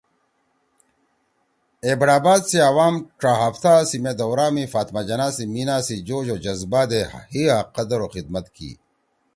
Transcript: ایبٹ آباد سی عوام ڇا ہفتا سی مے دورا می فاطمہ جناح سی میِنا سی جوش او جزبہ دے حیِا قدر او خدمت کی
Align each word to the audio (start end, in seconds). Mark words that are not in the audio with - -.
ایبٹ 1.85 2.09
آباد 2.17 2.41
سی 2.49 2.57
عوام 2.69 2.93
ڇا 3.19 3.31
ہفتا 3.43 3.73
سی 3.89 3.97
مے 4.03 4.13
دورا 4.19 4.47
می 4.53 4.63
فاطمہ 4.73 5.01
جناح 5.09 5.31
سی 5.37 5.45
میِنا 5.53 5.77
سی 5.87 5.95
جوش 6.07 6.27
او 6.31 6.37
جزبہ 6.45 6.81
دے 6.89 7.01
حیِا 7.13 7.57
قدر 7.75 7.99
او 8.03 8.07
خدمت 8.15 8.45
کی 8.55 8.71